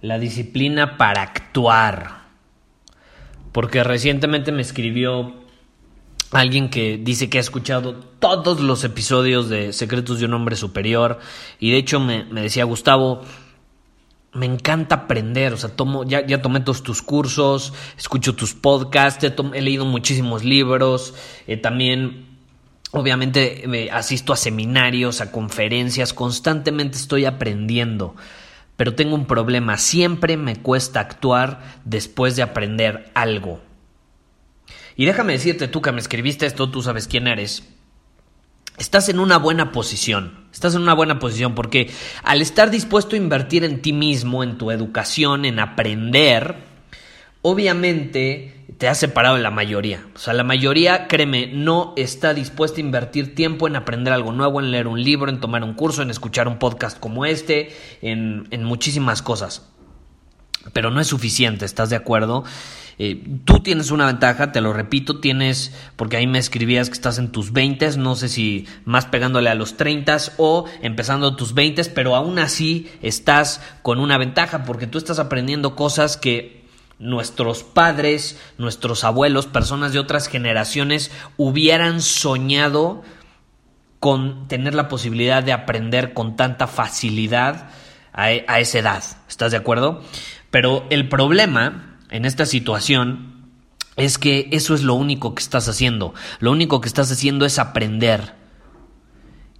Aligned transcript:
La 0.00 0.18
disciplina 0.18 0.96
para 0.96 1.22
actuar. 1.22 2.28
Porque 3.52 3.82
recientemente 3.82 4.52
me 4.52 4.62
escribió 4.62 5.34
alguien 6.30 6.68
que 6.68 6.98
dice 6.98 7.30
que 7.30 7.38
ha 7.38 7.40
escuchado 7.40 7.94
todos 7.94 8.60
los 8.60 8.84
episodios 8.84 9.48
de 9.48 9.72
Secretos 9.72 10.20
de 10.20 10.26
un 10.26 10.34
Hombre 10.34 10.56
Superior. 10.56 11.18
Y 11.58 11.70
de 11.70 11.78
hecho 11.78 12.00
me, 12.00 12.24
decía, 12.24 12.64
Gustavo, 12.64 13.22
me 14.34 14.46
encanta 14.46 14.94
aprender, 14.94 15.54
o 15.54 15.56
sea, 15.56 15.70
tomo, 15.70 16.04
ya, 16.04 16.26
ya 16.26 16.42
tomé 16.42 16.60
todos 16.60 16.82
tus 16.82 17.02
cursos, 17.02 17.72
escucho 17.96 18.34
tus 18.34 18.54
podcasts, 18.54 19.24
he, 19.24 19.62
leído 19.62 19.84
muchísimos 19.84 20.44
libros, 20.44 21.14
eh, 21.46 21.56
también 21.56 22.26
obviamente 22.92 23.64
me 23.66 23.90
asisto 23.90 24.32
a 24.32 24.36
seminarios, 24.36 25.20
a 25.20 25.32
conferencias, 25.32 26.12
constantemente 26.12 26.98
estoy 26.98 27.24
aprendiendo, 27.24 28.14
pero 28.78 28.94
tengo 28.94 29.16
un 29.16 29.26
problema, 29.26 29.76
siempre 29.76 30.36
me 30.36 30.62
cuesta 30.62 31.00
actuar 31.00 31.80
después 31.84 32.36
de 32.36 32.42
aprender 32.42 33.10
algo. 33.12 33.60
Y 34.94 35.04
déjame 35.04 35.32
decirte 35.32 35.66
tú 35.66 35.82
que 35.82 35.90
me 35.90 35.98
escribiste 35.98 36.46
esto, 36.46 36.70
tú 36.70 36.80
sabes 36.80 37.08
quién 37.08 37.26
eres. 37.26 37.68
Estás 38.78 39.08
en 39.08 39.18
una 39.18 39.36
buena 39.36 39.72
posición, 39.72 40.46
estás 40.52 40.76
en 40.76 40.82
una 40.82 40.94
buena 40.94 41.18
posición 41.18 41.56
porque 41.56 41.90
al 42.22 42.40
estar 42.40 42.70
dispuesto 42.70 43.16
a 43.16 43.18
invertir 43.18 43.64
en 43.64 43.82
ti 43.82 43.92
mismo, 43.92 44.44
en 44.44 44.58
tu 44.58 44.70
educación, 44.70 45.44
en 45.44 45.58
aprender, 45.58 46.67
obviamente 47.42 48.54
te 48.78 48.88
has 48.88 48.98
separado 48.98 49.36
de 49.36 49.42
la 49.42 49.50
mayoría. 49.50 50.06
O 50.14 50.18
sea, 50.18 50.34
la 50.34 50.44
mayoría, 50.44 51.08
créeme, 51.08 51.48
no 51.48 51.94
está 51.96 52.34
dispuesta 52.34 52.78
a 52.78 52.80
invertir 52.80 53.34
tiempo 53.34 53.66
en 53.66 53.76
aprender 53.76 54.12
algo 54.12 54.32
nuevo, 54.32 54.60
en 54.60 54.70
leer 54.70 54.86
un 54.86 55.02
libro, 55.02 55.30
en 55.30 55.40
tomar 55.40 55.64
un 55.64 55.74
curso, 55.74 56.02
en 56.02 56.10
escuchar 56.10 56.46
un 56.48 56.58
podcast 56.58 56.98
como 56.98 57.24
este, 57.24 57.76
en, 58.02 58.46
en 58.50 58.64
muchísimas 58.64 59.22
cosas. 59.22 59.68
Pero 60.72 60.90
no 60.90 61.00
es 61.00 61.06
suficiente, 61.06 61.64
¿estás 61.64 61.90
de 61.90 61.96
acuerdo? 61.96 62.44
Eh, 63.00 63.24
tú 63.44 63.60
tienes 63.60 63.92
una 63.92 64.06
ventaja, 64.06 64.50
te 64.50 64.60
lo 64.60 64.72
repito, 64.72 65.20
tienes, 65.20 65.72
porque 65.94 66.16
ahí 66.16 66.26
me 66.26 66.40
escribías 66.40 66.88
que 66.88 66.94
estás 66.94 67.18
en 67.18 67.30
tus 67.30 67.52
20, 67.52 67.96
no 67.96 68.16
sé 68.16 68.28
si 68.28 68.66
más 68.84 69.06
pegándole 69.06 69.50
a 69.50 69.54
los 69.54 69.76
30 69.76 70.16
o 70.36 70.64
empezando 70.82 71.36
tus 71.36 71.54
20, 71.54 71.84
pero 71.86 72.16
aún 72.16 72.40
así 72.40 72.90
estás 73.00 73.62
con 73.82 74.00
una 74.00 74.18
ventaja 74.18 74.64
porque 74.64 74.88
tú 74.88 74.98
estás 74.98 75.20
aprendiendo 75.20 75.76
cosas 75.76 76.16
que 76.16 76.57
nuestros 76.98 77.62
padres, 77.62 78.38
nuestros 78.58 79.04
abuelos, 79.04 79.46
personas 79.46 79.92
de 79.92 79.98
otras 79.98 80.28
generaciones 80.28 81.10
hubieran 81.36 82.02
soñado 82.02 83.02
con 84.00 84.48
tener 84.48 84.74
la 84.74 84.88
posibilidad 84.88 85.42
de 85.42 85.52
aprender 85.52 86.14
con 86.14 86.36
tanta 86.36 86.66
facilidad 86.66 87.70
a, 88.12 88.24
a 88.24 88.60
esa 88.60 88.78
edad. 88.78 89.04
¿Estás 89.28 89.50
de 89.52 89.56
acuerdo? 89.56 90.02
Pero 90.50 90.86
el 90.90 91.08
problema 91.08 91.98
en 92.10 92.24
esta 92.24 92.46
situación 92.46 93.38
es 93.96 94.16
que 94.18 94.48
eso 94.52 94.74
es 94.74 94.82
lo 94.82 94.94
único 94.94 95.34
que 95.34 95.42
estás 95.42 95.68
haciendo. 95.68 96.14
Lo 96.38 96.52
único 96.52 96.80
que 96.80 96.88
estás 96.88 97.10
haciendo 97.10 97.44
es 97.44 97.58
aprender. 97.58 98.34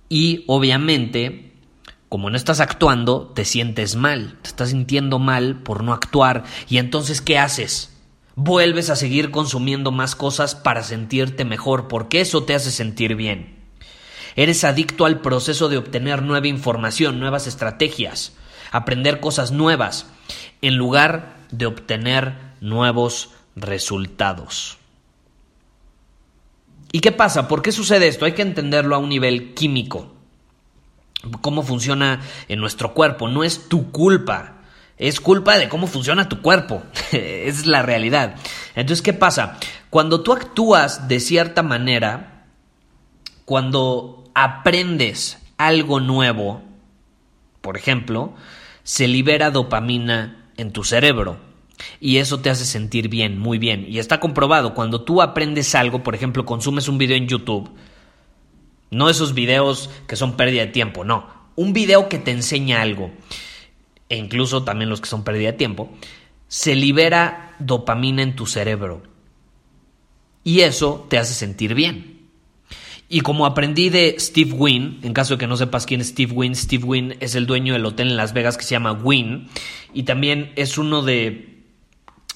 Y 0.09 0.45
obviamente, 0.47 1.48
como 2.09 2.31
no 2.31 2.37
estás 2.37 2.61
actuando, 2.61 3.27
te 3.35 3.45
sientes 3.45 3.97
mal. 3.97 4.39
Te 4.43 4.49
estás 4.49 4.71
sintiendo 4.71 5.19
mal 5.19 5.63
por 5.63 5.85
no 5.85 5.93
actuar. 5.93 6.45
Y 6.69 6.79
entonces, 6.79 7.21
¿qué 7.21 7.39
haces? 7.39 7.95
Vuelves 8.35 8.89
a 8.89 8.97
seguir 8.97 9.31
consumiendo 9.31 9.91
más 9.91 10.15
cosas 10.15 10.55
para 10.55 10.83
sentirte 10.83 11.45
mejor, 11.45 11.89
porque 11.89 12.21
eso 12.21 12.45
te 12.45 12.55
hace 12.55 12.71
sentir 12.71 13.15
bien. 13.15 13.57
Eres 14.37 14.65
adicto 14.65 15.05
al 15.05 15.21
proceso 15.21 15.69
de 15.69 15.77
obtener 15.77 16.23
nueva 16.23 16.47
información, 16.47 17.19
nuevas 17.19 17.47
estrategias, 17.47 18.33
aprender 18.71 19.21
cosas 19.21 19.51
nuevas, 19.51 20.07
en 20.63 20.77
lugar 20.77 21.37
de 21.51 21.67
obtener 21.67 22.37
nuevos 22.61 23.31
resultados. 23.57 24.79
¿Y 26.93 27.01
qué 27.01 27.13
pasa? 27.13 27.49
¿Por 27.49 27.61
qué 27.61 27.73
sucede 27.73 28.09
esto? 28.09 28.25
Hay 28.25 28.33
que 28.33 28.43
entenderlo 28.43 28.95
a 28.95 28.99
un 28.99 29.09
nivel 29.09 29.55
químico. 29.55 30.15
Cómo 31.41 31.63
funciona 31.63 32.21
en 32.49 32.61
nuestro 32.61 32.95
cuerpo. 32.95 33.29
No 33.29 33.45
es 33.45 33.69
tu 33.69 33.91
culpa. 33.91 34.55
Es 34.97 35.21
culpa 35.21 35.59
de 35.59 35.69
cómo 35.69 35.87
funciona 35.87 36.29
tu 36.29 36.43
cuerpo. 36.43 36.83
es 37.13 37.67
la 37.67 37.83
realidad. 37.83 38.37
Entonces, 38.75 39.03
¿qué 39.03 39.13
pasa? 39.13 39.59
Cuando 39.91 40.23
tú 40.23 40.33
actúas 40.33 41.09
de 41.09 41.21
cierta 41.21 41.63
manera, 41.63 42.47
cuando 43.45 44.25
aprendes 44.35 45.39
algo 45.57 46.01
nuevo, 46.01 46.63
por 47.61 47.77
ejemplo, 47.77 48.35
se 48.83 49.09
libera 49.09 49.51
dopamina 49.51 50.51
en 50.57 50.73
tu 50.73 50.85
cerebro. 50.85 51.39
Y 52.01 52.19
eso 52.19 52.41
te 52.41 52.51
hace 52.51 52.65
sentir 52.65 53.09
bien, 53.09 53.39
muy 53.39 53.59
bien. 53.59 53.87
Y 53.89 53.99
está 53.99 54.21
comprobado, 54.21 54.75
cuando 54.75 55.03
tú 55.03 55.23
aprendes 55.23 55.75
algo, 55.75 56.03
por 56.03 56.15
ejemplo, 56.15 56.45
consumes 56.45 56.89
un 56.89 56.99
video 56.99 57.17
en 57.17 57.29
YouTube, 57.29 57.71
no 58.91 59.11
esos 59.11 59.35
videos 59.35 59.91
que 60.07 60.17
son 60.17 60.37
pérdida 60.37 60.67
de 60.67 60.73
tiempo, 60.73 61.05
no. 61.05 61.27
Un 61.57 61.73
video 61.73 62.09
que 62.09 62.19
te 62.19 62.31
enseña 62.31 62.83
algo, 62.83 63.11
e 64.09 64.17
incluso 64.17 64.65
también 64.65 64.91
los 64.91 65.01
que 65.01 65.09
son 65.09 65.25
pérdida 65.25 65.53
de 65.53 65.59
tiempo, 65.59 65.91
se 66.47 66.75
libera 66.75 67.57
dopamina 67.59 68.23
en 68.23 68.37
tu 68.37 68.47
cerebro. 68.47 69.03
Y 70.45 70.61
eso 70.61 71.07
te 71.11 71.19
hace 71.19 71.35
sentir 71.35 71.75
bien. 71.75 72.19
Y 73.11 73.21
como 73.21 73.47
aprendí 73.47 73.89
de 73.89 74.17
Steve 74.19 74.53
Wynn, 74.53 75.01
en 75.03 75.15
caso 75.15 75.35
de 75.35 75.39
que 75.39 75.47
no 75.47 75.57
sepas 75.57 75.87
quién 75.87 76.03
es 76.03 76.09
Steve 76.09 76.33
Wynn, 76.33 76.55
Steve 76.55 76.85
Wynn 76.85 77.17
es 77.21 77.35
el 77.35 77.47
dueño 77.47 77.73
del 77.73 77.87
hotel 77.87 78.09
en 78.11 78.17
Las 78.17 78.35
Vegas 78.35 78.59
que 78.59 78.65
se 78.65 78.73
llama 78.73 78.93
Wynn 78.93 79.49
y 79.95 80.03
también 80.03 80.53
es 80.57 80.77
uno 80.77 81.03
de, 81.03 81.65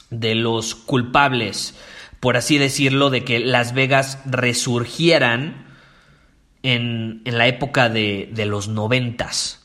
de 0.09 0.35
los 0.35 0.75
culpables, 0.75 1.75
por 2.21 2.39
así 2.39 2.57
decirlo, 2.57 3.11
de 3.11 3.23
que 3.23 3.39
Las 3.39 3.75
Vegas 3.75 4.19
resurgieran 4.25 5.72
en, 6.63 7.23
en 7.25 7.39
la 7.39 7.47
época 7.47 7.89
de, 7.89 8.31
de 8.33 8.47
los 8.47 8.69
noventas. 8.69 9.63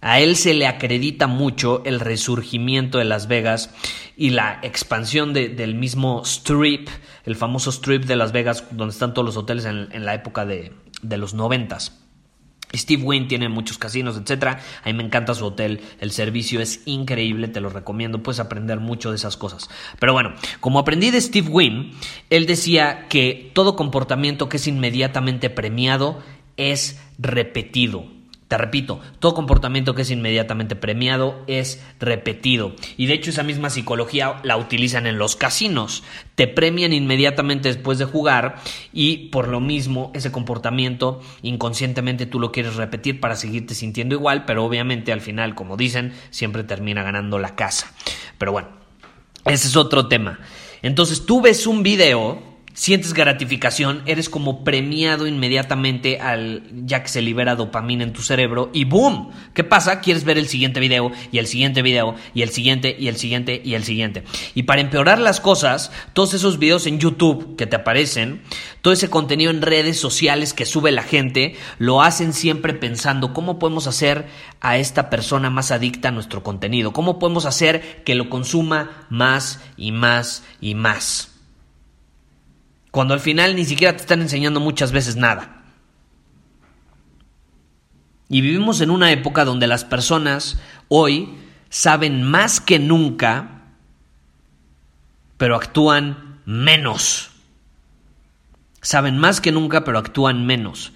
A 0.00 0.20
él 0.20 0.36
se 0.36 0.54
le 0.54 0.66
acredita 0.66 1.26
mucho 1.26 1.82
el 1.84 2.00
resurgimiento 2.00 2.98
de 2.98 3.04
Las 3.04 3.28
Vegas 3.28 3.70
y 4.16 4.30
la 4.30 4.60
expansión 4.62 5.32
del 5.32 5.74
mismo 5.74 6.22
Strip, 6.24 6.88
el 7.24 7.34
famoso 7.34 7.70
Strip 7.70 8.04
de 8.04 8.16
Las 8.16 8.32
Vegas, 8.32 8.64
donde 8.70 8.92
están 8.92 9.14
todos 9.14 9.26
los 9.26 9.36
hoteles 9.36 9.64
en, 9.64 10.04
la 10.04 10.14
época 10.14 10.46
de, 10.46 10.72
de 11.02 11.16
los 11.16 11.34
noventas. 11.34 12.05
Steve 12.74 13.02
Wynn 13.02 13.28
tiene 13.28 13.48
muchos 13.48 13.78
casinos, 13.78 14.16
etcétera. 14.16 14.60
A 14.82 14.88
mí 14.88 14.94
me 14.94 15.04
encanta 15.04 15.34
su 15.34 15.46
hotel, 15.46 15.80
el 16.00 16.10
servicio 16.10 16.60
es 16.60 16.82
increíble, 16.86 17.48
te 17.48 17.60
lo 17.60 17.68
recomiendo, 17.68 18.22
puedes 18.22 18.40
aprender 18.40 18.80
mucho 18.80 19.10
de 19.10 19.16
esas 19.16 19.36
cosas. 19.36 19.68
Pero 19.98 20.12
bueno, 20.12 20.34
como 20.60 20.78
aprendí 20.78 21.10
de 21.10 21.20
Steve 21.20 21.48
Wynn, 21.48 21.92
él 22.30 22.46
decía 22.46 23.06
que 23.08 23.50
todo 23.54 23.76
comportamiento 23.76 24.48
que 24.48 24.56
es 24.56 24.66
inmediatamente 24.66 25.50
premiado 25.50 26.22
es 26.56 27.00
repetido 27.18 28.15
Te 28.48 28.56
repito, 28.56 29.00
todo 29.18 29.34
comportamiento 29.34 29.96
que 29.96 30.02
es 30.02 30.10
inmediatamente 30.12 30.76
premiado 30.76 31.42
es 31.48 31.82
repetido. 31.98 32.76
Y 32.96 33.06
de 33.06 33.14
hecho 33.14 33.30
esa 33.30 33.42
misma 33.42 33.70
psicología 33.70 34.40
la 34.44 34.56
utilizan 34.56 35.08
en 35.08 35.18
los 35.18 35.34
casinos. 35.34 36.04
Te 36.36 36.46
premian 36.46 36.92
inmediatamente 36.92 37.68
después 37.68 37.98
de 37.98 38.04
jugar 38.04 38.56
y 38.92 39.30
por 39.30 39.48
lo 39.48 39.58
mismo 39.58 40.12
ese 40.14 40.30
comportamiento 40.30 41.20
inconscientemente 41.42 42.26
tú 42.26 42.38
lo 42.38 42.52
quieres 42.52 42.76
repetir 42.76 43.18
para 43.18 43.34
seguirte 43.34 43.74
sintiendo 43.74 44.14
igual, 44.14 44.44
pero 44.44 44.64
obviamente 44.64 45.12
al 45.12 45.20
final, 45.20 45.56
como 45.56 45.76
dicen, 45.76 46.12
siempre 46.30 46.62
termina 46.62 47.02
ganando 47.02 47.40
la 47.40 47.56
casa. 47.56 47.92
Pero 48.38 48.52
bueno, 48.52 48.68
ese 49.44 49.66
es 49.66 49.76
otro 49.76 50.06
tema. 50.06 50.38
Entonces 50.82 51.26
tú 51.26 51.40
ves 51.40 51.66
un 51.66 51.82
video 51.82 52.45
sientes 52.76 53.14
gratificación, 53.14 54.02
eres 54.04 54.28
como 54.28 54.62
premiado 54.62 55.26
inmediatamente 55.26 56.20
al 56.20 56.62
ya 56.84 57.02
que 57.02 57.08
se 57.08 57.22
libera 57.22 57.56
dopamina 57.56 58.04
en 58.04 58.12
tu 58.12 58.20
cerebro 58.20 58.68
y 58.74 58.84
boom, 58.84 59.30
¿qué 59.54 59.64
pasa? 59.64 60.00
Quieres 60.00 60.24
ver 60.24 60.36
el 60.36 60.46
siguiente 60.46 60.78
video 60.78 61.10
y 61.32 61.38
el 61.38 61.46
siguiente 61.46 61.80
video 61.80 62.14
y 62.34 62.42
el 62.42 62.50
siguiente 62.50 62.94
y 62.98 63.08
el 63.08 63.16
siguiente 63.16 63.62
y 63.64 63.74
el 63.74 63.84
siguiente. 63.84 64.24
Y 64.54 64.64
para 64.64 64.82
empeorar 64.82 65.18
las 65.18 65.40
cosas, 65.40 65.90
todos 66.12 66.34
esos 66.34 66.58
videos 66.58 66.86
en 66.86 67.00
YouTube 67.00 67.56
que 67.56 67.66
te 67.66 67.76
aparecen, 67.76 68.42
todo 68.82 68.92
ese 68.92 69.08
contenido 69.08 69.50
en 69.50 69.62
redes 69.62 69.98
sociales 69.98 70.52
que 70.52 70.66
sube 70.66 70.92
la 70.92 71.02
gente, 71.02 71.56
lo 71.78 72.02
hacen 72.02 72.34
siempre 72.34 72.74
pensando 72.74 73.32
cómo 73.32 73.58
podemos 73.58 73.86
hacer 73.86 74.26
a 74.60 74.76
esta 74.76 75.08
persona 75.08 75.48
más 75.48 75.70
adicta 75.70 76.08
a 76.08 76.12
nuestro 76.12 76.42
contenido, 76.42 76.92
cómo 76.92 77.18
podemos 77.18 77.46
hacer 77.46 78.02
que 78.04 78.14
lo 78.14 78.28
consuma 78.28 79.06
más 79.08 79.62
y 79.78 79.92
más 79.92 80.44
y 80.60 80.74
más 80.74 81.35
cuando 82.90 83.14
al 83.14 83.20
final 83.20 83.56
ni 83.56 83.64
siquiera 83.64 83.94
te 83.94 84.02
están 84.02 84.20
enseñando 84.20 84.60
muchas 84.60 84.92
veces 84.92 85.16
nada. 85.16 85.62
Y 88.28 88.40
vivimos 88.40 88.80
en 88.80 88.90
una 88.90 89.12
época 89.12 89.44
donde 89.44 89.66
las 89.66 89.84
personas 89.84 90.60
hoy 90.88 91.36
saben 91.68 92.22
más 92.22 92.60
que 92.60 92.78
nunca, 92.78 93.62
pero 95.36 95.56
actúan 95.56 96.40
menos. 96.44 97.30
Saben 98.80 99.18
más 99.18 99.40
que 99.40 99.52
nunca, 99.52 99.84
pero 99.84 99.98
actúan 99.98 100.46
menos. 100.46 100.92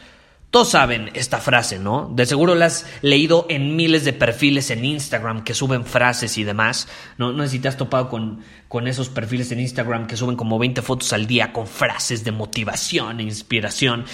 Todos 0.50 0.70
saben 0.70 1.10
esta 1.14 1.38
frase, 1.38 1.78
¿no? 1.78 2.10
De 2.12 2.26
seguro 2.26 2.56
la 2.56 2.66
has 2.66 2.84
leído 3.02 3.46
en 3.48 3.76
miles 3.76 4.04
de 4.04 4.12
perfiles 4.12 4.70
en 4.70 4.84
Instagram 4.84 5.44
que 5.44 5.54
suben 5.54 5.84
frases 5.84 6.36
y 6.38 6.44
demás. 6.44 6.88
No, 7.18 7.32
no 7.32 7.44
sé 7.44 7.50
si 7.50 7.58
te 7.60 7.68
has 7.68 7.76
topado 7.76 8.08
con, 8.08 8.40
con 8.66 8.88
esos 8.88 9.08
perfiles 9.10 9.52
en 9.52 9.60
Instagram 9.60 10.08
que 10.08 10.16
suben 10.16 10.34
como 10.34 10.58
20 10.58 10.82
fotos 10.82 11.12
al 11.12 11.28
día 11.28 11.52
con 11.52 11.68
frases 11.68 12.24
de 12.24 12.32
motivación 12.32 13.20
e 13.20 13.22
inspiración. 13.22 14.04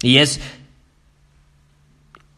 Y 0.00 0.16
es 0.18 0.40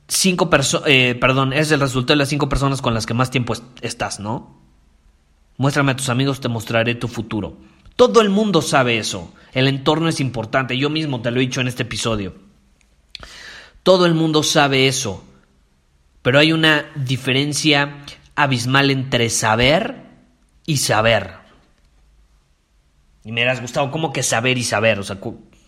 cinco 0.09 0.51
personas, 0.51 0.89
eh, 0.89 1.17
perdón, 1.21 1.53
es 1.53 1.71
el 1.71 1.79
resultado 1.79 2.15
de 2.15 2.19
las 2.19 2.29
cinco 2.29 2.49
personas 2.49 2.83
con 2.83 2.95
las 2.95 3.07
que 3.07 3.15
más 3.15 3.31
tiempo 3.31 3.55
estás, 3.81 4.19
¿no? 4.19 4.61
Muéstrame 5.57 5.93
a 5.93 5.97
tus 5.97 6.09
amigos, 6.09 6.41
te 6.41 6.49
mostraré 6.49 6.97
tu 6.97 7.07
futuro. 7.07 7.59
Todo 7.95 8.21
el 8.23 8.29
mundo 8.29 8.61
sabe 8.61 8.99
eso. 8.99 9.33
El 9.53 9.69
entorno 9.69 10.09
es 10.09 10.21
importante. 10.21 10.77
Yo 10.77 10.91
mismo 10.91 11.23
te 11.23 11.31
lo 11.31 11.39
he 11.39 11.41
dicho 11.41 11.61
en 11.61 11.69
este 11.69 11.85
episodio. 11.85 12.46
Todo 13.87 14.05
el 14.07 14.15
mundo 14.15 14.43
sabe 14.43 14.89
eso, 14.89 15.25
pero 16.21 16.41
hay 16.41 16.53
una 16.53 16.87
diferencia 16.97 17.99
abismal 18.35 18.91
entre 18.91 19.31
saber 19.31 20.03
y 20.67 20.79
saber. 20.79 21.35
Y 23.23 23.31
me 23.31 23.49
has 23.49 23.61
gustado, 23.61 23.93
¿cómo 23.93 24.13
que 24.13 24.25
saber 24.25 24.59
y 24.59 24.65
saber? 24.65 24.99
O 24.99 25.05
sea, 25.05 25.21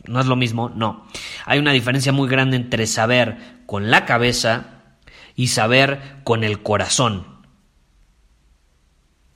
no 0.09 0.19
es 0.19 0.27
lo 0.27 0.35
mismo, 0.35 0.69
no. 0.69 1.07
Hay 1.45 1.61
una 1.61 1.71
diferencia 1.71 2.11
muy 2.11 2.29
grande 2.29 2.57
entre 2.57 2.89
saber 2.89 3.61
con 3.67 3.89
la 3.89 4.05
cabeza 4.05 4.97
y 5.37 5.47
saber 5.47 6.17
con 6.25 6.43
el 6.43 6.61
corazón. 6.61 7.25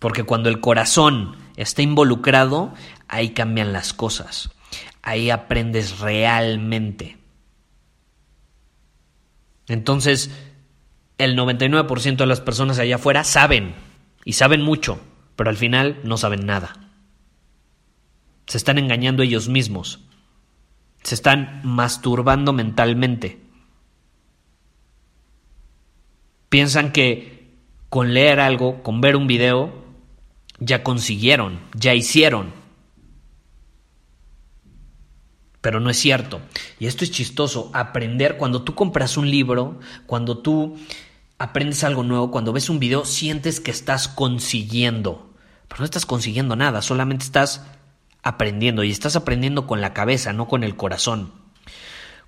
Porque 0.00 0.25
cuando 0.25 0.49
el 0.49 0.58
corazón 0.58 1.37
está 1.56 1.82
involucrado, 1.82 2.75
ahí 3.06 3.29
cambian 3.31 3.73
las 3.73 3.93
cosas. 3.93 4.50
Ahí 5.02 5.31
aprendes 5.31 6.00
realmente. 6.00 7.21
Entonces, 9.72 10.30
el 11.16 11.34
99% 11.34 12.16
de 12.16 12.26
las 12.26 12.42
personas 12.42 12.78
allá 12.78 12.96
afuera 12.96 13.24
saben, 13.24 13.74
y 14.24 14.34
saben 14.34 14.60
mucho, 14.60 15.00
pero 15.34 15.48
al 15.48 15.56
final 15.56 15.98
no 16.04 16.19
saben 16.19 16.44
nada. 16.44 16.74
Se 18.46 18.58
están 18.58 18.76
engañando 18.76 19.22
ellos 19.22 19.48
mismos. 19.48 20.00
Se 21.02 21.14
están 21.14 21.62
masturbando 21.64 22.52
mentalmente. 22.52 23.40
Piensan 26.50 26.92
que 26.92 27.50
con 27.88 28.12
leer 28.12 28.40
algo, 28.40 28.82
con 28.82 29.00
ver 29.00 29.16
un 29.16 29.26
video, 29.26 29.72
ya 30.58 30.82
consiguieron, 30.82 31.60
ya 31.74 31.94
hicieron. 31.94 32.52
Pero 35.62 35.80
no 35.80 35.88
es 35.88 35.96
cierto. 35.96 36.42
Y 36.78 36.86
esto 36.86 37.04
es 37.04 37.10
chistoso, 37.10 37.70
aprender 37.72 38.36
cuando 38.36 38.62
tú 38.62 38.74
compras 38.74 39.16
un 39.16 39.30
libro, 39.30 39.80
cuando 40.06 40.38
tú 40.38 40.76
aprendes 41.38 41.84
algo 41.84 42.02
nuevo, 42.02 42.30
cuando 42.30 42.52
ves 42.52 42.68
un 42.68 42.78
video, 42.78 43.06
sientes 43.06 43.60
que 43.60 43.70
estás 43.70 44.08
consiguiendo, 44.08 45.32
pero 45.68 45.78
no 45.78 45.84
estás 45.86 46.04
consiguiendo 46.04 46.56
nada, 46.56 46.82
solamente 46.82 47.24
estás 47.24 47.64
aprendiendo 48.22 48.84
y 48.84 48.90
estás 48.90 49.16
aprendiendo 49.16 49.66
con 49.66 49.80
la 49.80 49.94
cabeza, 49.94 50.32
no 50.32 50.48
con 50.48 50.64
el 50.64 50.76
corazón. 50.76 51.32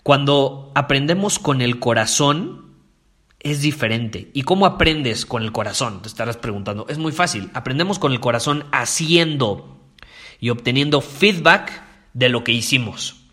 Cuando 0.04 0.72
aprendemos 0.74 1.38
con 1.38 1.60
el 1.60 1.78
corazón, 1.80 2.64
es 3.40 3.62
diferente. 3.62 4.30
¿Y 4.32 4.42
cómo 4.42 4.64
aprendes 4.64 5.26
con 5.26 5.42
el 5.42 5.52
corazón? 5.52 6.02
Te 6.02 6.08
estarás 6.08 6.36
preguntando. 6.36 6.86
Es 6.88 6.98
muy 6.98 7.12
fácil. 7.12 7.50
Aprendemos 7.52 7.98
con 7.98 8.12
el 8.12 8.20
corazón 8.20 8.64
haciendo 8.72 9.78
y 10.40 10.50
obteniendo 10.50 11.00
feedback 11.00 11.82
de 12.14 12.28
lo 12.30 12.42
que 12.42 12.52
hicimos. 12.52 13.23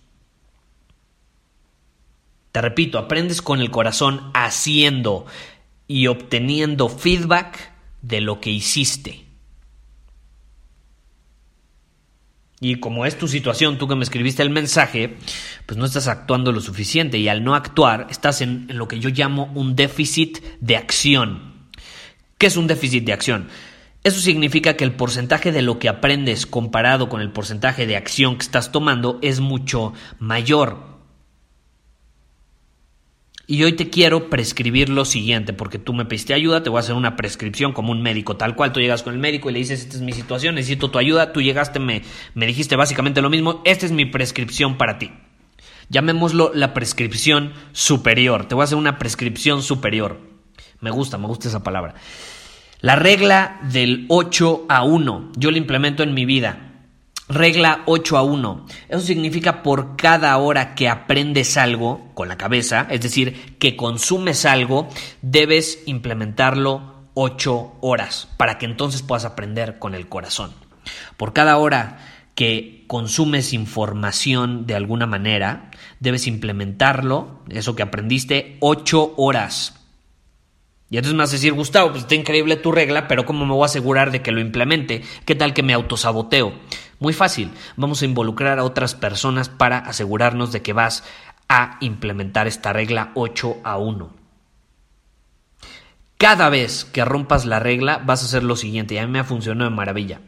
Te 2.52 2.62
repito, 2.62 2.98
aprendes 2.98 3.42
con 3.42 3.62
el 3.62 3.72
corazón 3.72 4.32
haciendo 4.34 5.26
y 5.88 6.08
obteniendo 6.08 6.90
feedback 6.90 7.72
de 8.02 8.22
lo 8.22 8.40
que 8.42 8.50
hiciste. 8.50 9.26
Y 12.64 12.76
como 12.76 13.08
es 13.08 13.18
tu 13.18 13.28
situación, 13.28 13.80
tú 13.80 13.88
que 13.88 13.96
me 13.96 14.04
escribiste 14.04 14.44
el 14.44 14.52
mensaje, 14.52 15.18
pues 15.66 15.80
no 15.80 15.86
estás 15.86 16.08
actuando 16.08 16.52
lo 16.52 16.62
suficiente 16.62 17.18
y 17.18 17.28
al 17.28 17.44
no 17.44 17.56
actuar 17.56 18.06
estás 18.12 18.42
en, 18.42 18.68
lo 18.70 18.88
que 18.88 19.00
yo 19.00 19.10
llamo 19.10 19.52
un 19.56 19.76
déficit 19.76 20.44
de 20.60 20.78
acción. 20.78 21.70
¿Qué 22.38 22.46
es 22.46 22.58
un 22.58 22.68
déficit 22.68 23.04
de 23.04 23.14
acción? 23.14 23.48
Eso 24.04 24.20
significa 24.20 24.76
que 24.76 24.84
el 24.84 24.94
porcentaje 24.94 25.52
de 25.52 25.64
lo 25.64 25.80
que 25.80 25.90
aprendes 25.90 26.46
comparado 26.46 27.10
con 27.10 27.22
el 27.22 27.32
porcentaje 27.32 27.88
de 27.88 27.96
acción 27.96 28.38
que 28.38 28.44
estás 28.44 28.72
tomando 28.72 29.18
es 29.24 29.40
mucho 29.40 29.94
mayor. 30.20 30.91
Y 33.52 33.66
hoy 33.66 33.74
te 33.74 33.90
quiero 33.90 34.30
prescribir 34.30 34.88
lo 34.88 35.04
siguiente, 35.04 35.52
porque 35.52 35.78
tú 35.78 35.92
me 35.92 36.06
pediste 36.06 36.34
ayuda, 36.34 36.64
te 36.64 36.70
voy 36.70 36.78
a 36.78 36.80
hacer 36.80 36.96
una 36.96 37.18
prescripción 37.18 37.74
como 37.74 37.92
un 37.92 38.02
médico, 38.02 38.38
tal 38.38 38.56
cual 38.56 38.72
tú 38.72 38.80
llegas 38.80 39.04
con 39.04 39.14
el 39.14 39.20
médico 39.20 39.50
y 39.50 39.52
le 39.52 39.60
dices, 39.60 39.82
esta 39.82 39.98
es 39.98 40.02
mi 40.02 40.14
situación, 40.14 40.56
necesito 40.56 40.90
tu 40.90 40.98
ayuda, 40.98 41.34
tú 41.34 41.42
llegaste, 41.42 41.78
me, 41.78 42.02
me 42.34 42.48
dijiste 42.48 42.78
básicamente 42.78 43.22
lo 43.22 43.30
mismo, 43.30 43.62
esta 43.66 43.86
es 43.86 43.92
mi 43.92 44.06
prescripción 44.06 44.78
para 44.78 44.98
ti. 45.00 45.12
Llamémoslo 45.90 46.54
la 46.56 46.74
prescripción 46.74 47.52
superior, 47.74 48.46
te 48.46 48.56
voy 48.56 48.62
a 48.62 48.64
hacer 48.64 48.78
una 48.78 48.98
prescripción 48.98 49.62
superior. 49.64 50.22
Me 50.80 50.90
gusta, 50.90 51.18
me 51.18 51.28
gusta 51.28 51.50
esa 51.50 51.62
palabra. 51.62 51.96
La 52.80 52.96
regla 52.96 53.60
del 53.70 54.06
8 54.08 54.68
a 54.70 54.84
1, 54.86 55.32
yo 55.36 55.52
la 55.52 55.58
implemento 55.58 56.04
en 56.04 56.14
mi 56.14 56.24
vida. 56.24 56.71
Regla 57.32 57.84
8 57.86 58.18
a 58.18 58.24
1. 58.24 58.66
Eso 58.90 59.02
significa 59.02 59.64
por 59.64 59.96
cada 59.96 60.36
hora 60.38 60.76
que 60.76 60.90
aprendes 60.90 61.56
algo 61.56 62.12
con 62.14 62.28
la 62.28 62.38
cabeza, 62.38 62.88
es 62.90 63.00
decir, 63.00 63.56
que 63.58 63.78
consumes 63.78 64.46
algo, 64.46 64.90
debes 65.22 65.84
implementarlo 65.86 67.06
8 67.14 67.78
horas 67.80 68.28
para 68.36 68.58
que 68.58 68.66
entonces 68.66 69.02
puedas 69.02 69.24
aprender 69.24 69.80
con 69.80 69.96
el 69.96 70.10
corazón. 70.10 70.52
Por 71.16 71.32
cada 71.32 71.58
hora 71.58 72.00
que 72.36 72.84
consumes 72.88 73.54
información 73.54 74.66
de 74.66 74.76
alguna 74.76 75.06
manera, 75.06 75.72
debes 76.02 76.28
implementarlo, 76.28 77.44
eso 77.50 77.76
que 77.76 77.84
aprendiste, 77.84 78.58
8 78.60 79.14
horas. 79.16 79.81
Y 80.92 80.98
entonces 80.98 81.16
me 81.16 81.24
vas 81.24 81.30
a 81.30 81.38
decir, 81.38 81.54
Gustavo, 81.54 81.92
pues 81.92 82.02
está 82.02 82.16
increíble 82.16 82.58
tu 82.58 82.70
regla, 82.70 83.08
pero 83.08 83.26
¿cómo 83.26 83.46
me 83.46 83.54
voy 83.54 83.64
a 83.64 83.68
asegurar 83.68 84.12
de 84.12 84.22
que 84.22 84.34
lo 84.34 84.42
implemente? 84.42 85.04
¿Qué 85.24 85.36
tal 85.36 85.54
que 85.54 85.64
me 85.64 85.74
autosaboteo? 85.74 86.54
Muy 87.00 87.14
fácil, 87.14 87.50
vamos 87.78 88.02
a 88.02 88.06
involucrar 88.06 88.60
a 88.60 88.66
otras 88.66 88.94
personas 88.94 89.48
para 89.48 89.78
asegurarnos 89.78 90.52
de 90.52 90.62
que 90.62 90.74
vas 90.74 91.06
a 91.48 91.78
implementar 91.80 92.46
esta 92.46 92.74
regla 92.74 93.12
8 93.16 93.62
a 93.64 93.78
1. 93.78 94.14
Cada 96.18 96.50
vez 96.50 96.84
que 96.84 97.06
rompas 97.06 97.46
la 97.46 97.60
regla 97.60 98.02
vas 98.06 98.22
a 98.22 98.26
hacer 98.26 98.44
lo 98.44 98.58
siguiente, 98.58 98.96
y 98.96 98.98
a 98.98 99.08
mí 99.08 99.14
me 99.14 99.20
ha 99.20 99.24
funcionado 99.24 99.70
de 99.70 99.76
maravilla. 99.76 100.20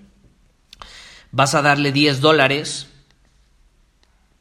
Vas 1.34 1.56
a 1.56 1.62
darle 1.62 1.92
10 1.92 2.22
dólares 2.22 2.88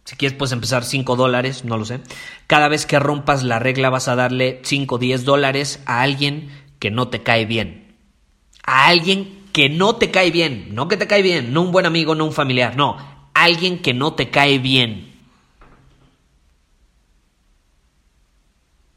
Si 0.04 0.16
quieres 0.16 0.37
puedes 0.37 0.52
empezar 0.52 0.85
5 0.85 1.16
dólares, 1.16 1.64
no 1.64 1.76
lo 1.76 1.85
sé. 1.85 2.00
Cada 2.47 2.68
vez 2.68 2.87
que 2.87 2.99
rompas 2.99 3.44
la 3.44 3.59
regla 3.59 3.90
vas 3.90 4.09
a 4.09 4.16
darle 4.16 4.61
5 4.64 4.97
o 4.97 4.99
10 4.99 5.25
dólares 5.25 5.80
a 5.87 6.02
alguien 6.02 6.50
que 6.78 6.90
no 6.90 7.09
te 7.09 7.23
cae 7.23 7.47
bien. 7.47 7.97
A 8.64 8.88
alguien 8.88 9.42
que 9.52 9.68
no 9.68 9.97
te 9.97 10.11
cae 10.11 10.30
bien. 10.30 10.75
No 10.75 10.88
que 10.88 10.97
te 10.97 11.06
cae 11.06 11.23
bien, 11.23 11.52
no 11.52 11.62
un 11.62 11.73
buen 11.73 11.87
amigo, 11.87 12.14
no 12.14 12.25
un 12.25 12.32
familiar, 12.32 12.76
no. 12.76 12.97
Alguien 13.35 13.80
que 13.80 13.94
no 13.94 14.14
te 14.14 14.30
cae 14.30 14.59
bien. 14.59 15.12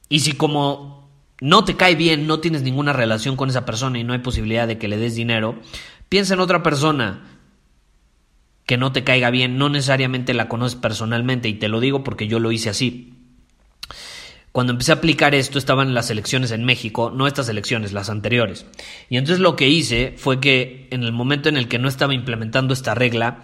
Y 0.10 0.22
si 0.22 0.34
como 0.34 1.10
no 1.42 1.66
te 1.66 1.76
cae 1.76 1.96
bien, 1.96 2.28
no 2.28 2.40
tienes 2.40 2.64
ninguna 2.64 2.94
relación 2.94 3.36
con 3.36 3.50
esa 3.50 3.66
persona 3.66 4.00
y 4.00 4.04
no 4.04 4.14
hay 4.14 4.20
posibilidad 4.20 4.68
de 4.68 4.78
que 4.78 4.88
le 4.88 4.98
des 4.98 5.16
dinero, 5.16 5.56
piensa 6.10 6.34
en 6.34 6.40
otra 6.40 6.64
persona 6.64 7.35
que 8.66 8.78
no 8.78 8.92
te 8.92 9.04
caiga 9.04 9.30
bien, 9.30 9.58
no 9.58 9.70
necesariamente 9.70 10.34
la 10.34 10.50
conoces 10.50 10.78
personalmente, 10.78 11.50
y 11.50 11.54
te 11.54 11.68
lo 11.68 11.80
digo 11.80 12.04
porque 12.04 12.28
yo 12.28 12.40
lo 12.40 12.52
hice 12.52 12.70
así. 12.70 13.14
Cuando 14.52 14.72
empecé 14.72 14.94
a 14.94 14.96
aplicar 14.96 15.36
esto 15.36 15.60
estaban 15.60 15.94
las 15.94 16.10
elecciones 16.10 16.52
en 16.52 16.64
México, 16.64 17.12
no 17.14 17.28
estas 17.28 17.50
elecciones, 17.50 17.92
las 17.92 18.10
anteriores. 18.10 18.66
Y 19.10 19.18
entonces 19.18 19.42
lo 19.42 19.56
que 19.56 19.68
hice 19.68 20.14
fue 20.18 20.40
que 20.40 20.88
en 20.92 21.04
el 21.04 21.12
momento 21.12 21.50
en 21.50 21.58
el 21.58 21.68
que 21.68 21.78
no 21.78 21.90
estaba 21.90 22.14
implementando 22.14 22.74
esta 22.74 22.96
regla, 22.96 23.44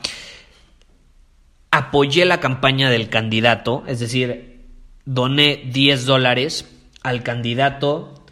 apoyé 1.70 2.26
la 2.26 2.40
campaña 2.40 2.90
del 2.90 3.10
candidato, 3.10 3.84
es 3.88 4.00
decir, 4.00 4.66
doné 5.04 5.62
10 5.72 6.06
dólares 6.06 6.66
al 7.04 7.24
candidato 7.24 8.26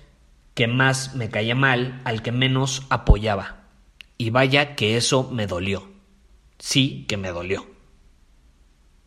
que 0.54 0.68
más 0.68 1.16
me 1.16 1.30
caía 1.30 1.56
mal, 1.56 2.02
al 2.06 2.22
que 2.22 2.32
menos 2.32 2.84
apoyaba. 2.90 3.66
Y 4.18 4.30
vaya 4.30 4.76
que 4.76 4.96
eso 4.96 5.30
me 5.32 5.48
dolió 5.48 5.99
sí 6.60 7.06
que 7.08 7.18
me 7.18 7.30
dolió. 7.30 7.66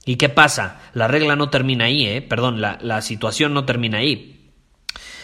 ¿Y 0.04 0.16
qué 0.16 0.28
pasa? 0.28 0.80
La 0.94 1.06
regla 1.06 1.37
no 1.37 1.50
termina 1.50 1.85
ahí, 1.85 2.06
¿eh? 2.06 2.23
Perdón, 2.23 2.61
la, 2.61 3.02
situación 3.02 3.54
no 3.54 3.64
termina 3.64 3.99
ahí. 3.99 4.50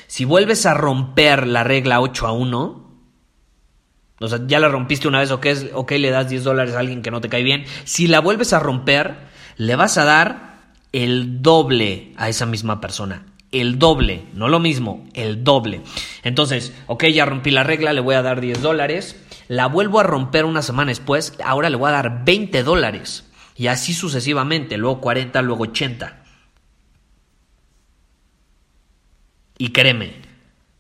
Si 0.07 0.25
vuelves 0.25 0.67
a 0.67 0.75
romper 0.75 1.47
la 1.47 1.65
regla 1.65 2.01
8 2.01 2.27
a 2.27 2.33
1, 2.33 2.89
o 4.21 4.29
sea, 4.29 4.41
ya 4.47 4.61
la 4.61 4.69
rompiste 4.69 5.09
una 5.09 5.21
vez, 5.21 5.31
ok, 5.31 5.47
ok, 5.75 5.93
le 5.93 6.11
das 6.11 6.29
10 6.29 6.45
dólares 6.45 6.75
a 6.75 6.79
alguien 6.79 7.03
que 7.03 7.11
no 7.11 7.21
te 7.21 7.29
cae 7.29 7.43
bien. 7.43 7.65
Si 7.85 8.07
la 8.07 8.21
vuelves 8.21 8.53
a 8.53 8.61
romper, 8.61 9.17
le 9.57 9.75
vas 9.75 9.99
a 9.99 10.05
dar 10.05 10.73
el 10.93 11.43
doble 11.43 12.13
a 12.17 12.29
esa 12.29 12.47
misma 12.47 12.81
persona. 12.81 13.27
El 13.51 13.79
doble, 13.79 14.27
no 14.35 14.49
lo 14.49 14.61
mismo, 14.61 15.07
el 15.15 15.43
doble. 15.43 15.81
Entonces, 16.23 16.73
ok, 16.87 17.07
ya 17.07 17.25
rompí 17.25 17.51
la 17.51 17.65
regla, 17.65 17.93
le 17.93 18.01
voy 18.01 18.15
a 18.15 18.23
dar 18.23 18.41
10 18.41 18.63
dólares 18.63 19.17
la 19.49 19.67
vuelvo 19.67 19.99
a 19.99 20.05
romper 20.05 20.45
una 20.45 20.63
semana 20.63 20.91
después, 20.91 21.35
ahora 21.43 21.71
le 21.71 21.77
voy 21.77 21.89
a 21.89 21.93
dar 21.93 22.25
20 22.25 22.63
dólares. 22.63 23.25
Y 23.57 23.67
así 23.67 23.93
sucesivamente, 23.93 24.77
luego 24.77 25.01
40, 25.01 25.43
luego 25.43 25.65
80. 25.65 26.23
Y 29.57 29.71
créeme, 29.71 30.23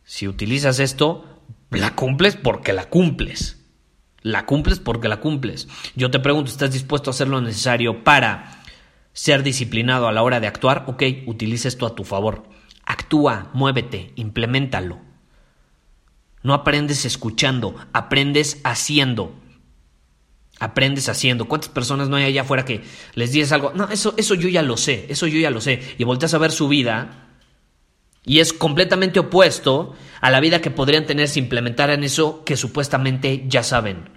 si 0.05 0.29
utilizas 0.29 0.79
esto, 0.79 1.43
la 1.71 1.95
cumples 1.97 2.37
porque 2.37 2.73
la 2.73 2.89
cumples. 2.89 3.65
La 4.21 4.47
cumples 4.47 4.79
porque 4.79 5.09
la 5.09 5.19
cumples. 5.19 5.67
Yo 5.97 6.11
te 6.11 6.21
pregunto, 6.21 6.51
¿estás 6.51 6.73
dispuesto 6.73 7.11
a 7.11 7.13
hacer 7.13 7.29
lo 7.29 7.41
necesario 7.41 8.05
para 8.05 8.63
ser 9.13 9.43
disciplinado 9.43 10.07
a 10.07 10.13
la 10.13 10.23
hora 10.23 10.39
de 10.39 10.47
actuar? 10.47 10.85
Ok, 10.87 11.03
utiliza 11.27 11.67
esto 11.67 11.87
a 11.87 11.95
tu 11.95 12.05
favor. 12.05 12.45
Actúa, 12.85 13.51
muévete, 13.55 14.13
implementalo. 14.17 15.08
No 16.49 16.55
aprendes 16.55 17.05
escuchando, 17.05 17.75
aprendes 17.93 18.63
haciendo. 18.65 19.35
Aprendes 20.59 21.11
haciendo. 21.11 21.45
¿Cuántas 21.45 21.69
personas 21.69 22.09
no 22.09 22.17
hay 22.17 22.25
allá 22.25 22.41
afuera 22.41 22.65
que 22.65 22.85
les 23.13 23.33
dices 23.33 23.53
algo? 23.53 23.73
No, 23.75 23.87
eso, 23.91 24.15
eso 24.17 24.35
yo 24.35 24.49
ya 24.49 24.63
lo 24.63 24.79
sé, 24.79 25.05
eso 25.11 25.27
yo 25.27 25.39
ya 25.39 25.51
lo 25.51 25.61
sé. 25.61 25.83
Y 25.99 26.05
volteas 26.05 26.33
a 26.33 26.39
ver 26.39 26.51
su 26.51 26.67
vida 26.67 27.29
y 28.25 28.39
es 28.39 28.55
completamente 28.55 29.21
opuesto 29.21 29.95
a 30.23 30.31
la 30.31 30.41
vida 30.41 30.63
que 30.63 30.71
podrían 30.71 31.05
tener 31.05 31.29
si 31.29 31.39
implementaran 31.39 32.03
eso 32.03 32.43
que 32.45 32.57
supuestamente 32.57 33.45
ya 33.47 33.63
saben. 33.63 34.09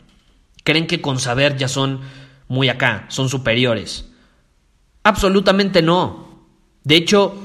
Creen 0.63 0.87
que 0.87 1.01
con 1.01 1.19
saber 1.19 1.57
ya 1.57 1.67
son 1.67 1.99
muy 2.47 2.69
acá, 2.69 3.07
son 3.09 3.27
superiores. 3.27 4.05
Absolutamente 5.03 5.81
no. 5.81 6.47
De 6.85 6.95
hecho, 6.95 7.35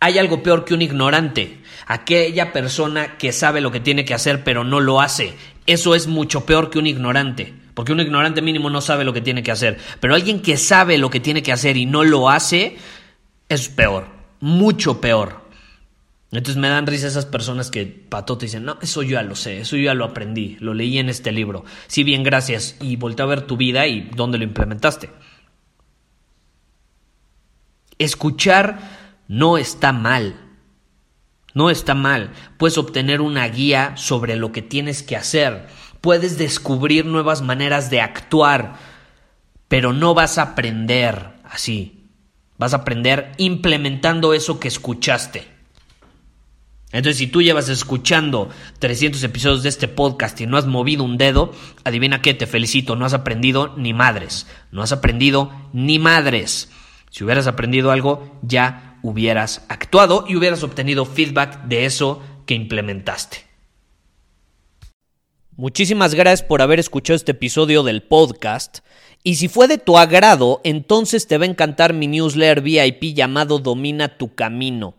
hay 0.00 0.18
algo 0.18 0.42
peor 0.42 0.64
que 0.64 0.74
un 0.74 0.82
ignorante 0.82 1.62
aquella 1.88 2.52
persona 2.52 3.16
que 3.16 3.32
sabe 3.32 3.60
lo 3.60 3.72
que 3.72 3.80
tiene 3.80 4.04
que 4.04 4.14
hacer 4.14 4.44
pero 4.44 4.62
no 4.62 4.78
lo 4.78 5.00
hace. 5.00 5.34
Eso 5.66 5.94
es 5.94 6.06
mucho 6.06 6.46
peor 6.46 6.70
que 6.70 6.78
un 6.78 6.86
ignorante, 6.86 7.54
porque 7.74 7.92
un 7.92 8.00
ignorante 8.00 8.42
mínimo 8.42 8.70
no 8.70 8.80
sabe 8.80 9.04
lo 9.04 9.12
que 9.12 9.22
tiene 9.22 9.42
que 9.42 9.50
hacer, 9.50 9.78
pero 9.98 10.14
alguien 10.14 10.40
que 10.40 10.56
sabe 10.56 10.98
lo 10.98 11.10
que 11.10 11.18
tiene 11.18 11.42
que 11.42 11.52
hacer 11.52 11.76
y 11.76 11.86
no 11.86 12.04
lo 12.04 12.30
hace 12.30 12.76
es 13.48 13.68
peor, 13.68 14.06
mucho 14.40 15.00
peor. 15.00 15.48
Entonces 16.30 16.60
me 16.60 16.68
dan 16.68 16.86
risa 16.86 17.06
esas 17.06 17.24
personas 17.24 17.70
que 17.70 17.86
patote 17.86 18.44
dicen, 18.44 18.66
no, 18.66 18.78
eso 18.82 19.02
yo 19.02 19.12
ya 19.12 19.22
lo 19.22 19.34
sé, 19.34 19.60
eso 19.60 19.76
yo 19.76 19.84
ya 19.84 19.94
lo 19.94 20.04
aprendí, 20.04 20.58
lo 20.60 20.74
leí 20.74 20.98
en 20.98 21.08
este 21.08 21.32
libro. 21.32 21.64
Sí, 21.86 22.04
bien, 22.04 22.22
gracias. 22.22 22.76
Y 22.82 22.96
volteé 22.96 23.24
a 23.24 23.28
ver 23.28 23.42
tu 23.42 23.56
vida 23.56 23.86
y 23.86 24.10
dónde 24.14 24.36
lo 24.36 24.44
implementaste. 24.44 25.08
Escuchar 27.96 28.78
no 29.26 29.56
está 29.56 29.92
mal. 29.92 30.47
No 31.54 31.70
está 31.70 31.94
mal, 31.94 32.30
puedes 32.56 32.78
obtener 32.78 33.20
una 33.20 33.46
guía 33.48 33.96
sobre 33.96 34.36
lo 34.36 34.52
que 34.52 34.62
tienes 34.62 35.02
que 35.02 35.16
hacer, 35.16 35.66
puedes 36.00 36.38
descubrir 36.38 37.06
nuevas 37.06 37.42
maneras 37.42 37.90
de 37.90 38.00
actuar, 38.00 38.76
pero 39.68 39.92
no 39.92 40.14
vas 40.14 40.38
a 40.38 40.42
aprender 40.42 41.30
así, 41.44 42.04
vas 42.58 42.74
a 42.74 42.78
aprender 42.78 43.32
implementando 43.38 44.34
eso 44.34 44.60
que 44.60 44.68
escuchaste. 44.68 45.58
Entonces, 46.90 47.18
si 47.18 47.26
tú 47.26 47.42
llevas 47.42 47.68
escuchando 47.68 48.48
300 48.78 49.22
episodios 49.22 49.62
de 49.62 49.68
este 49.68 49.88
podcast 49.88 50.40
y 50.40 50.46
no 50.46 50.56
has 50.56 50.66
movido 50.66 51.04
un 51.04 51.18
dedo, 51.18 51.52
adivina 51.84 52.22
qué, 52.22 52.32
te 52.32 52.46
felicito, 52.46 52.96
no 52.96 53.04
has 53.04 53.12
aprendido 53.12 53.74
ni 53.76 53.92
madres, 53.92 54.46
no 54.72 54.82
has 54.82 54.92
aprendido 54.92 55.52
ni 55.74 55.98
madres. 55.98 56.70
Si 57.10 57.24
hubieras 57.24 57.46
aprendido 57.46 57.90
algo, 57.90 58.38
ya 58.40 58.87
hubieras 59.02 59.64
actuado 59.68 60.24
y 60.28 60.36
hubieras 60.36 60.62
obtenido 60.62 61.04
feedback 61.04 61.64
de 61.64 61.84
eso 61.84 62.22
que 62.46 62.54
implementaste. 62.54 63.48
Muchísimas 65.56 66.14
gracias 66.14 66.46
por 66.46 66.62
haber 66.62 66.78
escuchado 66.78 67.16
este 67.16 67.32
episodio 67.32 67.82
del 67.82 68.02
podcast. 68.02 68.78
Y 69.24 69.34
si 69.34 69.48
fue 69.48 69.66
de 69.66 69.78
tu 69.78 69.98
agrado, 69.98 70.60
entonces 70.62 71.26
te 71.26 71.36
va 71.36 71.44
a 71.44 71.48
encantar 71.48 71.92
mi 71.92 72.06
newsletter 72.06 72.60
VIP 72.60 73.14
llamado 73.14 73.58
Domina 73.58 74.16
tu 74.16 74.36
Camino. 74.36 74.94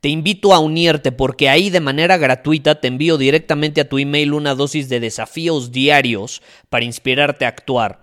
Te 0.00 0.10
invito 0.10 0.52
a 0.52 0.58
unirte 0.58 1.12
porque 1.12 1.48
ahí 1.48 1.70
de 1.70 1.80
manera 1.80 2.18
gratuita 2.18 2.80
te 2.80 2.88
envío 2.88 3.16
directamente 3.16 3.80
a 3.80 3.88
tu 3.88 3.98
email 3.98 4.34
una 4.34 4.54
dosis 4.54 4.88
de 4.88 5.00
desafíos 5.00 5.72
diarios 5.72 6.42
para 6.68 6.84
inspirarte 6.84 7.46
a 7.46 7.48
actuar. 7.48 8.02